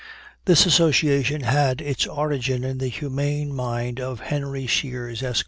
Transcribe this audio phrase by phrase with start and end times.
[0.45, 5.39] This association had its origin in the humane mind of Henry Shears, Esq.